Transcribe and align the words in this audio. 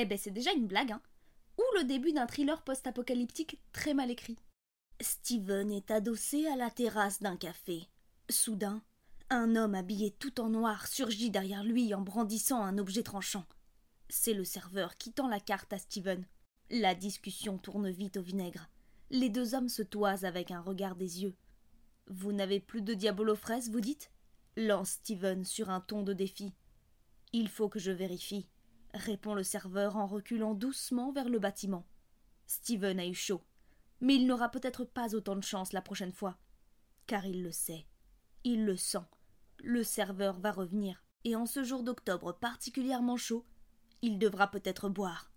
Eh 0.00 0.04
ben 0.04 0.16
c'est 0.16 0.30
déjà 0.30 0.52
une 0.52 0.68
blague, 0.68 0.92
hein 0.92 1.02
Ou 1.58 1.64
le 1.76 1.82
début 1.82 2.12
d'un 2.12 2.28
thriller 2.28 2.62
post-apocalyptique 2.62 3.60
très 3.72 3.94
mal 3.94 4.12
écrit. 4.12 4.38
Steven 5.00 5.72
est 5.72 5.90
adossé 5.90 6.46
à 6.46 6.54
la 6.54 6.70
terrasse 6.70 7.20
d'un 7.20 7.36
café. 7.36 7.88
Soudain, 8.30 8.80
un 9.28 9.56
homme 9.56 9.74
habillé 9.74 10.12
tout 10.12 10.40
en 10.40 10.50
noir 10.50 10.86
surgit 10.86 11.30
derrière 11.30 11.64
lui 11.64 11.92
en 11.94 12.00
brandissant 12.00 12.62
un 12.62 12.78
objet 12.78 13.02
tranchant. 13.02 13.44
C'est 14.08 14.34
le 14.34 14.44
serveur 14.44 14.94
qui 14.98 15.12
tend 15.12 15.26
la 15.26 15.40
carte 15.40 15.72
à 15.72 15.78
Steven. 15.78 16.24
La 16.70 16.94
discussion 16.94 17.58
tourne 17.58 17.90
vite 17.90 18.18
au 18.18 18.22
vinaigre. 18.22 18.68
Les 19.10 19.30
deux 19.30 19.56
hommes 19.56 19.68
se 19.68 19.82
toisent 19.82 20.24
avec 20.24 20.52
un 20.52 20.60
regard 20.60 20.94
des 20.94 21.24
yeux. 21.24 21.34
Vous 22.06 22.30
n'avez 22.30 22.60
plus 22.60 22.82
de 22.82 22.94
diabolo 22.94 23.34
fraises, 23.34 23.68
vous 23.68 23.80
dites? 23.80 24.12
Lance 24.56 24.90
Steven 24.90 25.44
sur 25.44 25.70
un 25.70 25.80
ton 25.80 26.04
de 26.04 26.12
défi. 26.12 26.54
Il 27.32 27.48
faut 27.48 27.68
que 27.68 27.80
je 27.80 27.90
vérifie, 27.90 28.46
répond 28.94 29.34
le 29.34 29.42
serveur 29.42 29.96
en 29.96 30.06
reculant 30.06 30.54
doucement 30.54 31.12
vers 31.12 31.28
le 31.28 31.38
bâtiment. 31.38 31.86
Steven 32.46 32.98
a 32.98 33.06
eu 33.06 33.14
chaud, 33.14 33.42
mais 34.00 34.16
il 34.16 34.26
n'aura 34.26 34.50
peut-être 34.50 34.84
pas 34.84 35.14
autant 35.14 35.36
de 35.36 35.42
chance 35.42 35.72
la 35.72 35.82
prochaine 35.82 36.12
fois. 36.12 36.38
Car 37.06 37.26
il 37.26 37.42
le 37.42 37.52
sait, 37.52 37.86
il 38.44 38.64
le 38.64 38.76
sent. 38.76 39.04
Le 39.58 39.82
serveur 39.82 40.38
va 40.40 40.52
revenir, 40.52 41.04
et 41.24 41.36
en 41.36 41.46
ce 41.46 41.62
jour 41.62 41.82
d'octobre 41.82 42.32
particulièrement 42.32 43.16
chaud, 43.16 43.44
il 44.02 44.18
devra 44.18 44.50
peut-être 44.50 44.88
boire 44.88 45.30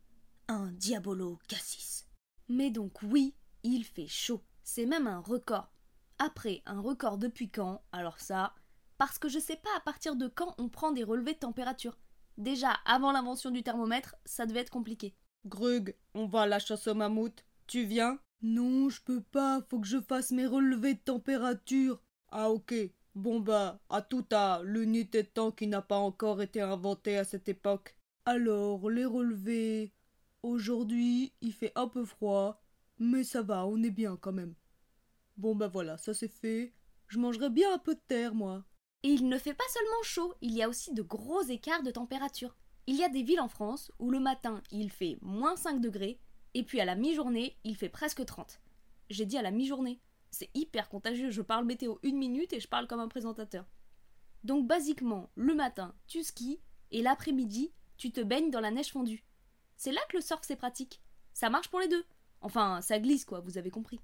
un 0.48 0.72
Diabolo 0.74 1.40
Cassis. 1.48 2.06
Mais 2.50 2.72
donc 2.72 3.02
oui, 3.04 3.36
il 3.64 3.86
fait 3.86 4.08
chaud, 4.08 4.44
c'est 4.64 4.86
même 4.86 5.08
un 5.08 5.20
record. 5.20 5.74
Après, 6.20 6.62
un 6.66 6.82
record 6.82 7.18
depuis 7.18 7.50
quand? 7.50 7.84
Alors 7.92 8.20
ça, 8.20 8.54
parce 8.98 9.18
que 9.18 9.30
je 9.30 9.40
sais 9.40 9.56
pas 9.56 9.70
à 9.78 9.80
partir 9.80 10.16
de 10.16 10.28
quand 10.28 10.54
on 10.58 10.70
prend 10.70 10.92
des 10.92 11.04
relevés 11.04 11.34
de 11.34 11.40
température. 11.40 11.98
Déjà, 12.38 12.72
avant 12.86 13.12
l'invention 13.12 13.52
du 13.52 13.64
thermomètre, 13.64 14.16
ça 14.25 14.46
devait 14.46 14.62
être 14.62 14.69
compliqué. 14.69 15.16
Grug, 15.46 15.96
on 16.14 16.28
va 16.28 16.42
à 16.42 16.47
la 16.47 16.59
chasse 16.59 16.88
au 16.88 16.96
mammouth. 16.96 17.46
Tu 17.68 17.84
viens? 17.84 18.19
Non, 18.42 18.90
je 18.90 19.02
peux 19.02 19.22
pas, 19.22 19.62
faut 19.69 19.80
que 19.80 19.88
je 19.88 20.02
fasse 20.02 20.31
mes 20.31 20.46
relevés 20.46 20.96
de 20.96 21.00
température. 21.00 22.02
Ah 22.30 22.50
ok. 22.50 22.74
Bon 23.14 23.40
bah, 23.40 23.80
à 23.90 24.02
tout 24.02 24.25
à 24.31 24.62
l'unité 24.64 25.24
de 25.24 25.28
temps 25.28 25.52
qui 25.52 25.68
n'a 25.68 25.81
pas 25.81 25.97
encore 25.97 26.41
été 26.41 26.62
inventée 26.62 27.18
à 27.18 27.24
cette 27.24 27.50
époque. 27.50 27.96
Alors, 28.25 28.90
les 28.90 29.06
relevés. 29.06 29.94
Aujourd'hui, 30.44 31.34
il 31.41 31.53
fait 31.53 31.72
un 31.75 31.88
peu 31.88 32.06
froid, 32.06 32.64
mais 33.00 33.24
ça 33.24 33.41
va, 33.41 33.66
on 33.68 33.84
est 33.84 33.91
bien 33.91 34.18
quand 34.18 34.31
même. 34.31 34.56
Bon 35.38 35.56
bah 35.56 35.68
voilà, 35.68 35.97
ça 35.97 36.14
c'est 36.14 36.28
fait. 36.28 36.74
Je 37.08 37.20
mangerai 37.20 37.50
bien 37.50 37.74
un 37.74 37.80
peu 37.80 37.96
de 37.96 38.02
terre, 38.08 38.34
moi. 38.34 38.64
Et 39.04 39.10
il 39.10 39.28
ne 39.28 39.38
fait 39.38 39.54
pas 39.54 39.64
seulement 39.74 40.04
chaud, 40.04 40.34
il 40.42 40.54
y 40.54 40.62
a 40.62 40.70
aussi 40.70 40.94
de 40.94 41.02
gros 41.02 41.42
écarts 41.42 41.84
de 41.84 41.92
température. 41.92 42.56
Il 42.88 42.96
y 42.96 43.04
a 43.04 43.10
des 43.10 43.24
villes 43.24 43.40
en 43.40 43.48
France 43.48 43.92
où 44.00 44.12
le 44.12 44.20
matin 44.20 44.62
il 44.72 44.92
fait 44.92 45.18
moins 45.22 45.56
5 45.56 45.82
degrés, 45.82 46.20
et 46.54 46.64
puis 46.64 46.80
à 46.80 46.86
la 46.86 46.96
mi-journée 46.96 47.58
il 47.64 47.76
fait 47.76 47.90
presque 47.90 48.26
30. 48.26 48.62
J'ai 49.10 49.26
dit 49.26 49.38
à 49.38 49.42
la 49.42 49.52
mi-journée. 49.52 50.00
C'est 50.30 50.50
hyper 50.54 50.88
contagieux, 50.88 51.30
je 51.30 51.42
parle 51.42 51.66
météo 51.66 51.96
une 52.04 52.18
minute 52.18 52.54
et 52.54 52.60
je 52.60 52.68
parle 52.68 52.88
comme 52.88 53.00
un 53.00 53.08
présentateur. 53.08 53.66
Donc 54.44 54.68
basiquement, 54.68 55.30
le 55.36 55.56
matin 55.56 55.96
tu 56.08 56.24
skis, 56.24 56.60
et 56.92 57.02
l'après-midi 57.02 57.74
tu 57.98 58.12
te 58.12 58.22
baignes 58.22 58.52
dans 58.52 58.62
la 58.62 58.72
neige 58.72 58.92
fondue. 58.92 59.26
C'est 59.78 59.92
là 59.92 60.02
que 60.10 60.18
le 60.18 60.22
surf 60.22 60.42
c'est 60.44 60.56
pratique. 60.56 61.02
Ça 61.34 61.50
marche 61.50 61.70
pour 61.70 61.80
les 61.80 61.88
deux. 61.88 62.04
Enfin, 62.42 62.82
ça 62.82 63.00
glisse 63.00 63.26
quoi, 63.26 63.40
vous 63.40 63.58
avez 63.58 63.70
compris. 63.70 64.00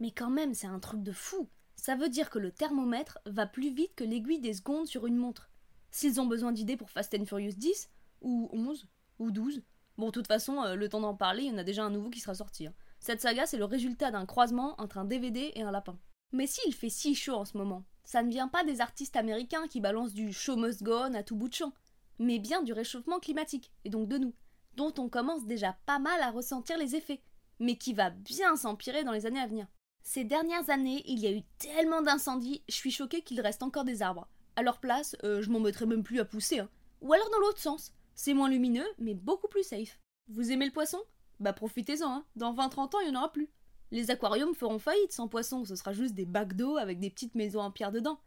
Mais 0.00 0.10
quand 0.10 0.30
même, 0.30 0.54
c'est 0.54 0.66
un 0.66 0.80
truc 0.80 1.02
de 1.02 1.12
fou. 1.12 1.48
Ça 1.76 1.96
veut 1.96 2.08
dire 2.08 2.30
que 2.30 2.38
le 2.38 2.52
thermomètre 2.52 3.18
va 3.26 3.46
plus 3.46 3.72
vite 3.72 3.94
que 3.94 4.04
l'aiguille 4.04 4.40
des 4.40 4.54
secondes 4.54 4.86
sur 4.86 5.06
une 5.06 5.16
montre. 5.16 5.50
S'ils 5.90 6.20
ont 6.20 6.26
besoin 6.26 6.52
d'idées 6.52 6.76
pour 6.76 6.90
Fast 6.90 7.14
and 7.18 7.26
Furious 7.26 7.54
10, 7.56 7.90
ou 8.22 8.48
11, 8.52 8.86
ou 9.18 9.30
12, 9.30 9.62
bon, 9.98 10.06
de 10.06 10.12
toute 10.12 10.26
façon, 10.28 10.62
euh, 10.62 10.74
le 10.74 10.88
temps 10.88 11.00
d'en 11.00 11.14
parler, 11.14 11.44
il 11.44 11.50
y 11.50 11.54
en 11.54 11.58
a 11.58 11.64
déjà 11.64 11.84
un 11.84 11.90
nouveau 11.90 12.10
qui 12.10 12.20
sera 12.20 12.34
sorti. 12.34 12.66
hein. 12.66 12.74
Cette 13.00 13.20
saga, 13.20 13.46
c'est 13.46 13.58
le 13.58 13.64
résultat 13.64 14.10
d'un 14.10 14.26
croisement 14.26 14.80
entre 14.80 14.98
un 14.98 15.04
DVD 15.04 15.50
et 15.54 15.62
un 15.62 15.72
lapin. 15.72 15.98
Mais 16.32 16.46
s'il 16.46 16.72
fait 16.72 16.88
si 16.88 17.14
chaud 17.14 17.34
en 17.34 17.44
ce 17.44 17.58
moment, 17.58 17.84
ça 18.04 18.22
ne 18.22 18.30
vient 18.30 18.48
pas 18.48 18.64
des 18.64 18.80
artistes 18.80 19.16
américains 19.16 19.66
qui 19.68 19.80
balancent 19.80 20.14
du 20.14 20.32
show 20.32 20.56
must 20.56 20.82
go 20.82 20.94
on 20.94 21.14
à 21.14 21.22
tout 21.22 21.36
bout 21.36 21.48
de 21.48 21.54
champ, 21.54 21.72
mais 22.18 22.38
bien 22.38 22.62
du 22.62 22.72
réchauffement 22.72 23.20
climatique, 23.20 23.72
et 23.84 23.90
donc 23.90 24.08
de 24.08 24.18
nous, 24.18 24.34
dont 24.76 24.94
on 24.98 25.08
commence 25.08 25.46
déjà 25.46 25.76
pas 25.84 25.98
mal 25.98 26.20
à 26.22 26.30
ressentir 26.30 26.78
les 26.78 26.94
effets, 26.94 27.22
mais 27.58 27.76
qui 27.76 27.92
va 27.92 28.10
bien 28.10 28.56
s'empirer 28.56 29.04
dans 29.04 29.12
les 29.12 29.26
années 29.26 29.40
à 29.40 29.46
venir. 29.46 29.66
Ces 30.02 30.24
dernières 30.24 30.68
années, 30.70 31.02
il 31.06 31.20
y 31.20 31.26
a 31.26 31.32
eu 31.32 31.42
tellement 31.58 32.02
d'incendies, 32.02 32.62
je 32.68 32.74
suis 32.74 32.90
choquée 32.90 33.22
qu'il 33.22 33.40
reste 33.40 33.62
encore 33.62 33.84
des 33.84 34.02
arbres. 34.02 34.28
À 34.56 34.62
leur 34.62 34.80
place, 34.80 35.16
euh, 35.24 35.40
je 35.42 35.50
m'en 35.50 35.60
mettrais 35.60 35.86
même 35.86 36.02
plus 36.02 36.20
à 36.20 36.24
pousser. 36.24 36.58
hein. 36.58 36.68
Ou 37.00 37.12
alors 37.12 37.30
dans 37.30 37.38
l'autre 37.38 37.60
sens. 37.60 37.92
C'est 38.14 38.34
moins 38.34 38.50
lumineux, 38.50 38.86
mais 38.98 39.14
beaucoup 39.14 39.48
plus 39.48 39.62
safe. 39.62 39.98
Vous 40.28 40.52
aimez 40.52 40.66
le 40.66 40.72
poisson? 40.72 40.98
Bah 41.40 41.52
profitez-en, 41.52 42.08
hein. 42.08 42.24
Dans 42.36 42.52
20-30 42.52 42.94
ans, 42.94 43.00
il 43.00 43.10
n'y 43.10 43.16
en 43.16 43.20
aura 43.20 43.32
plus. 43.32 43.48
Les 43.90 44.10
aquariums 44.10 44.54
feront 44.54 44.78
faillite 44.78 45.12
sans 45.12 45.28
poisson, 45.28 45.64
ce 45.64 45.76
sera 45.76 45.92
juste 45.92 46.14
des 46.14 46.24
bacs 46.26 46.54
d'eau 46.54 46.76
avec 46.76 46.98
des 46.98 47.10
petites 47.10 47.34
maisons 47.34 47.60
en 47.60 47.70
pierre 47.70 47.92
dedans. 47.92 48.20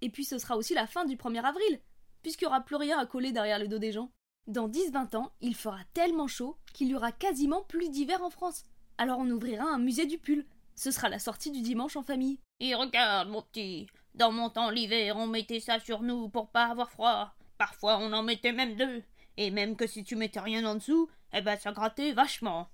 Et 0.00 0.10
puis 0.10 0.24
ce 0.24 0.38
sera 0.38 0.56
aussi 0.56 0.74
la 0.74 0.86
fin 0.86 1.04
du 1.04 1.16
1er 1.16 1.42
avril, 1.42 1.80
puisqu'il 2.22 2.44
n'y 2.44 2.48
aura 2.48 2.60
plus 2.60 2.76
rien 2.76 2.98
à 2.98 3.06
coller 3.06 3.32
derrière 3.32 3.58
le 3.58 3.68
dos 3.68 3.78
des 3.78 3.92
gens. 3.92 4.10
Dans 4.46 4.68
10-20 4.68 5.16
ans, 5.16 5.32
il 5.40 5.54
fera 5.54 5.78
tellement 5.94 6.26
chaud 6.26 6.56
qu'il 6.72 6.88
y 6.88 6.94
aura 6.94 7.12
quasiment 7.12 7.62
plus 7.62 7.90
d'hiver 7.90 8.22
en 8.22 8.30
France. 8.30 8.64
Alors 8.98 9.18
on 9.20 9.30
ouvrira 9.30 9.64
un 9.64 9.78
musée 9.78 10.06
du 10.06 10.18
pull. 10.18 10.44
Ce 10.74 10.90
sera 10.90 11.08
la 11.08 11.18
sortie 11.18 11.50
du 11.50 11.62
dimanche 11.62 11.96
en 11.96 12.02
famille. 12.02 12.40
Et 12.60 12.74
regarde, 12.74 13.28
mon 13.28 13.42
petit, 13.42 13.86
dans 14.14 14.32
mon 14.32 14.50
temps 14.50 14.70
l'hiver, 14.70 15.16
on 15.16 15.26
mettait 15.26 15.60
ça 15.60 15.78
sur 15.80 16.02
nous 16.02 16.28
pour 16.28 16.50
pas 16.50 16.66
avoir 16.66 16.90
froid. 16.90 17.34
Parfois 17.58 17.98
on 17.98 18.12
en 18.12 18.22
mettait 18.22 18.52
même 18.52 18.76
deux. 18.76 19.02
Et 19.36 19.50
même 19.50 19.76
que 19.76 19.86
si 19.86 20.04
tu 20.04 20.16
mettais 20.16 20.40
rien 20.40 20.64
en 20.64 20.76
dessous, 20.76 21.08
eh 21.32 21.40
ben 21.40 21.58
ça 21.58 21.72
grattait 21.72 22.12
vachement. 22.12 22.68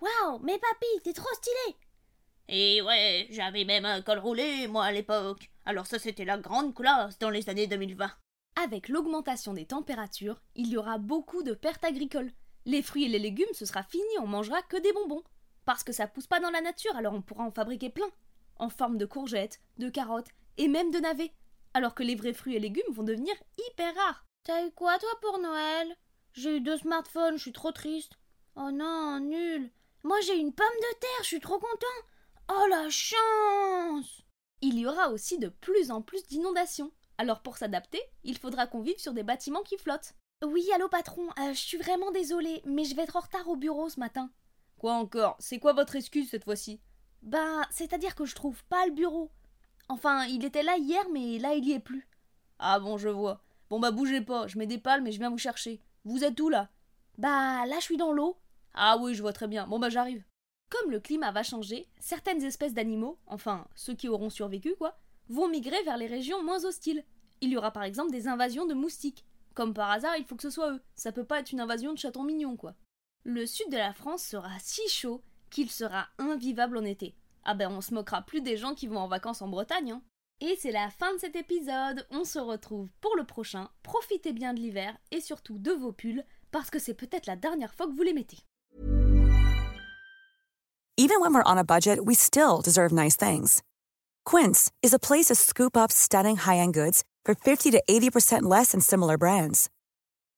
Waouh, 0.00 0.38
mais 0.40 0.58
papy, 0.58 1.02
t'es 1.02 1.12
trop 1.12 1.32
stylé 1.34 1.76
Et 2.48 2.82
ouais, 2.82 3.26
j'avais 3.30 3.64
même 3.64 3.84
un 3.84 4.02
col 4.02 4.18
roulé, 4.18 4.68
moi, 4.68 4.84
à 4.84 4.92
l'époque. 4.92 5.50
Alors 5.64 5.86
ça, 5.86 5.98
c'était 5.98 6.24
la 6.24 6.38
grande 6.38 6.74
classe 6.74 7.18
dans 7.18 7.30
les 7.30 7.48
années 7.48 7.66
2020. 7.66 8.10
Avec 8.62 8.88
l'augmentation 8.88 9.54
des 9.54 9.66
températures, 9.66 10.40
il 10.54 10.68
y 10.68 10.76
aura 10.76 10.98
beaucoup 10.98 11.42
de 11.42 11.54
pertes 11.54 11.84
agricoles. 11.84 12.32
Les 12.64 12.82
fruits 12.82 13.04
et 13.04 13.08
les 13.08 13.18
légumes, 13.18 13.46
ce 13.52 13.64
sera 13.64 13.82
fini, 13.82 14.04
on 14.20 14.26
mangera 14.26 14.62
que 14.62 14.76
des 14.76 14.92
bonbons. 14.92 15.22
Parce 15.68 15.84
que 15.84 15.92
ça 15.92 16.06
pousse 16.06 16.26
pas 16.26 16.40
dans 16.40 16.48
la 16.48 16.62
nature, 16.62 16.96
alors 16.96 17.12
on 17.12 17.20
pourra 17.20 17.44
en 17.44 17.50
fabriquer 17.50 17.90
plein. 17.90 18.08
En 18.56 18.70
forme 18.70 18.96
de 18.96 19.04
courgettes, 19.04 19.60
de 19.76 19.90
carottes 19.90 20.30
et 20.56 20.66
même 20.66 20.90
de 20.90 20.98
navets. 20.98 21.34
Alors 21.74 21.94
que 21.94 22.02
les 22.02 22.14
vrais 22.14 22.32
fruits 22.32 22.56
et 22.56 22.58
légumes 22.58 22.90
vont 22.94 23.02
devenir 23.02 23.34
hyper 23.58 23.94
rares. 23.94 24.24
T'as 24.44 24.64
eu 24.64 24.70
quoi 24.70 24.98
toi 24.98 25.10
pour 25.20 25.38
Noël? 25.38 25.94
J'ai 26.32 26.56
eu 26.56 26.62
deux 26.62 26.78
smartphones, 26.78 27.36
je 27.36 27.42
suis 27.42 27.52
trop 27.52 27.70
triste. 27.70 28.14
Oh 28.56 28.70
non, 28.70 29.20
nul. 29.20 29.70
Moi 30.04 30.18
j'ai 30.22 30.38
une 30.38 30.54
pomme 30.54 30.66
de 30.66 30.98
terre, 31.00 31.20
je 31.20 31.26
suis 31.26 31.40
trop 31.40 31.58
content. 31.58 31.86
Oh 32.50 32.66
la 32.70 32.88
chance 32.88 34.22
Il 34.62 34.78
y 34.78 34.86
aura 34.86 35.10
aussi 35.10 35.36
de 35.36 35.50
plus 35.50 35.90
en 35.90 36.00
plus 36.00 36.26
d'inondations. 36.28 36.92
Alors 37.18 37.42
pour 37.42 37.58
s'adapter, 37.58 38.00
il 38.24 38.38
faudra 38.38 38.66
qu'on 38.66 38.80
vive 38.80 38.98
sur 38.98 39.12
des 39.12 39.22
bâtiments 39.22 39.64
qui 39.64 39.76
flottent. 39.76 40.14
Oui, 40.42 40.66
allô 40.74 40.88
patron, 40.88 41.28
euh, 41.38 41.52
je 41.52 41.60
suis 41.60 41.76
vraiment 41.76 42.10
désolée, 42.10 42.62
mais 42.64 42.84
je 42.84 42.96
vais 42.96 43.02
être 43.02 43.16
en 43.16 43.20
retard 43.20 43.48
au 43.48 43.56
bureau 43.56 43.90
ce 43.90 44.00
matin. 44.00 44.30
Quoi 44.78 44.92
encore? 44.92 45.36
C'est 45.40 45.58
quoi 45.58 45.72
votre 45.72 45.96
excuse 45.96 46.30
cette 46.30 46.44
fois-ci? 46.44 46.80
Ben, 47.22 47.62
c'est-à-dire 47.70 48.14
que 48.14 48.24
je 48.24 48.36
trouve 48.36 48.62
pas 48.64 48.86
le 48.86 48.92
bureau. 48.92 49.30
Enfin, 49.88 50.24
il 50.26 50.44
était 50.44 50.62
là 50.62 50.76
hier, 50.78 51.02
mais 51.12 51.38
là 51.38 51.54
il 51.54 51.64
y 51.64 51.72
est 51.72 51.80
plus. 51.80 52.08
Ah 52.60 52.78
bon, 52.78 52.96
je 52.96 53.08
vois. 53.08 53.42
Bon 53.70 53.80
bah 53.80 53.90
bougez 53.90 54.20
pas, 54.20 54.46
je 54.46 54.56
mets 54.56 54.66
des 54.66 54.78
palmes 54.78 55.06
et 55.06 55.12
je 55.12 55.18
viens 55.18 55.30
vous 55.30 55.38
chercher. 55.38 55.82
Vous 56.04 56.24
êtes 56.24 56.38
où 56.40 56.48
là? 56.48 56.70
Bah 57.18 57.66
là 57.66 57.76
je 57.78 57.84
suis 57.84 57.96
dans 57.96 58.12
l'eau. 58.12 58.38
Ah 58.72 58.96
oui, 58.98 59.14
je 59.14 59.20
vois 59.20 59.32
très 59.32 59.48
bien. 59.48 59.66
Bon 59.66 59.78
bah 59.78 59.90
j'arrive. 59.90 60.24
Comme 60.70 60.90
le 60.90 61.00
climat 61.00 61.32
va 61.32 61.42
changer, 61.42 61.88
certaines 61.98 62.44
espèces 62.44 62.74
d'animaux, 62.74 63.18
enfin 63.26 63.66
ceux 63.74 63.94
qui 63.94 64.08
auront 64.08 64.30
survécu 64.30 64.74
quoi, 64.76 64.98
vont 65.28 65.48
migrer 65.48 65.82
vers 65.82 65.96
les 65.96 66.06
régions 66.06 66.42
moins 66.44 66.64
hostiles. 66.64 67.04
Il 67.40 67.50
y 67.50 67.56
aura 67.56 67.72
par 67.72 67.82
exemple 67.82 68.12
des 68.12 68.28
invasions 68.28 68.66
de 68.66 68.74
moustiques. 68.74 69.24
Comme 69.54 69.74
par 69.74 69.90
hasard, 69.90 70.16
il 70.16 70.24
faut 70.24 70.36
que 70.36 70.42
ce 70.42 70.50
soit 70.50 70.72
eux. 70.72 70.82
Ça 70.94 71.10
peut 71.10 71.24
pas 71.24 71.40
être 71.40 71.52
une 71.52 71.60
invasion 71.60 71.92
de 71.92 71.98
chatons 71.98 72.22
mignons 72.22 72.56
quoi. 72.56 72.74
Le 73.24 73.46
sud 73.46 73.70
de 73.70 73.76
la 73.76 73.92
France 73.92 74.22
sera 74.22 74.58
si 74.60 74.88
chaud 74.88 75.22
qu'il 75.50 75.70
sera 75.70 76.06
invivable 76.18 76.78
en 76.78 76.84
été. 76.84 77.14
Ah 77.44 77.54
ben 77.54 77.70
on 77.70 77.80
se 77.80 77.94
moquera 77.94 78.22
plus 78.22 78.40
des 78.40 78.56
gens 78.56 78.74
qui 78.74 78.86
vont 78.86 78.98
en 78.98 79.08
vacances 79.08 79.42
en 79.42 79.48
Bretagne. 79.48 79.92
Hein. 79.92 80.02
Et 80.40 80.56
c'est 80.60 80.70
la 80.70 80.90
fin 80.90 81.12
de 81.14 81.18
cet 81.18 81.34
épisode. 81.34 82.06
On 82.10 82.24
se 82.24 82.38
retrouve 82.38 82.88
pour 83.00 83.16
le 83.16 83.24
prochain. 83.24 83.68
Profitez 83.82 84.32
bien 84.32 84.54
de 84.54 84.60
l'hiver 84.60 84.96
et 85.10 85.20
surtout 85.20 85.58
de 85.58 85.72
vos 85.72 85.92
pulls 85.92 86.24
parce 86.52 86.70
que 86.70 86.78
c'est 86.78 86.94
peut-être 86.94 87.26
la 87.26 87.36
dernière 87.36 87.74
fois 87.74 87.86
que 87.86 87.92
vous 87.92 88.02
les 88.02 88.12
mettez. 88.12 88.38
Even 90.96 91.20
when 91.20 91.32
we're 91.32 91.44
on 91.46 91.58
a 91.58 91.64
budget, 91.64 92.04
we 92.04 92.16
still 92.16 92.60
deserve 92.60 92.92
nice 92.92 93.16
things. 93.16 93.62
Quince 94.24 94.70
is 94.82 94.92
a 94.92 94.98
place 94.98 95.26
to 95.26 95.34
scoop 95.34 95.76
up 95.76 95.92
stunning 95.92 96.36
high-end 96.36 96.74
goods 96.74 97.04
for 97.24 97.34
50 97.34 97.70
to 97.70 97.82
80% 97.88 98.42
less 98.42 98.72
than 98.72 98.80
similar 98.80 99.16
brands. 99.16 99.70